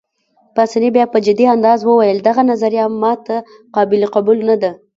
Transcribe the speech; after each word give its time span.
پاسیني 0.55 0.89
بیا 0.95 1.05
په 1.13 1.17
جدي 1.25 1.45
انداز 1.55 1.79
وویل: 1.83 2.17
دغه 2.27 2.41
نظریه 2.51 2.85
ما 3.01 3.13
ته 3.25 3.35
قابل 3.75 4.01
قبول 4.15 4.37
نه 4.49 4.55
ده. 4.61 4.71